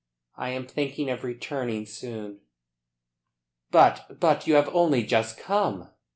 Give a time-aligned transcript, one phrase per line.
[0.35, 2.39] I am thinking of returning soon."
[3.69, 5.91] "But but you have only just come!"